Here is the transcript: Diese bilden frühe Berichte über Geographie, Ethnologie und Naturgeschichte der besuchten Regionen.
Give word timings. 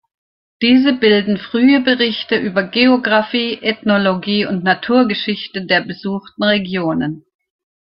Diese 0.63 0.93
bilden 0.93 1.37
frühe 1.37 1.79
Berichte 1.79 2.35
über 2.35 2.63
Geographie, 2.63 3.59
Ethnologie 3.61 4.47
und 4.47 4.63
Naturgeschichte 4.63 5.67
der 5.67 5.81
besuchten 5.81 6.43
Regionen. 6.43 7.23